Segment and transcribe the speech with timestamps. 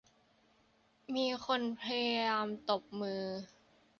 [1.15, 3.23] มีคนพยายามตบมือ